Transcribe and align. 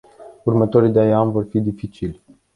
Următorii 0.43 0.89
doi 0.91 1.13
ani 1.13 1.31
vor 1.31 1.47
fi 1.49 1.59
dificili. 1.59 2.21